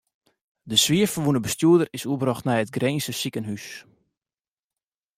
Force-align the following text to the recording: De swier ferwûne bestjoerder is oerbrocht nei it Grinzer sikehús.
De 0.69 0.75
swier 0.81 1.09
ferwûne 1.13 1.41
bestjoerder 1.45 1.89
is 1.97 2.07
oerbrocht 2.09 2.45
nei 2.47 2.59
it 2.63 2.73
Grinzer 2.75 3.15
sikehús. 3.17 3.65